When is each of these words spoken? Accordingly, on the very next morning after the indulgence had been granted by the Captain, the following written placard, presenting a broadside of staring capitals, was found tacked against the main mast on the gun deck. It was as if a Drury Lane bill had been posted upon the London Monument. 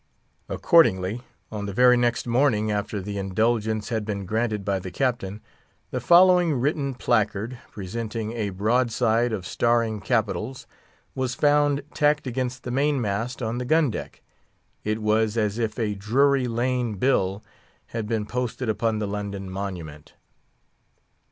Accordingly, 0.49 1.21
on 1.51 1.67
the 1.67 1.73
very 1.75 1.95
next 1.95 2.25
morning 2.25 2.71
after 2.71 2.99
the 3.03 3.19
indulgence 3.19 3.89
had 3.89 4.03
been 4.03 4.25
granted 4.25 4.65
by 4.65 4.79
the 4.79 4.89
Captain, 4.89 5.41
the 5.91 5.99
following 5.99 6.55
written 6.55 6.95
placard, 6.95 7.59
presenting 7.69 8.31
a 8.31 8.49
broadside 8.49 9.31
of 9.31 9.45
staring 9.45 9.99
capitals, 10.01 10.65
was 11.13 11.35
found 11.35 11.83
tacked 11.93 12.25
against 12.25 12.63
the 12.63 12.71
main 12.71 12.99
mast 12.99 13.43
on 13.43 13.59
the 13.59 13.63
gun 13.65 13.91
deck. 13.91 14.23
It 14.83 15.03
was 15.03 15.37
as 15.37 15.59
if 15.59 15.77
a 15.77 15.93
Drury 15.93 16.47
Lane 16.47 16.95
bill 16.95 17.43
had 17.93 18.07
been 18.07 18.25
posted 18.25 18.69
upon 18.69 18.97
the 18.97 19.07
London 19.07 19.51
Monument. 19.51 20.15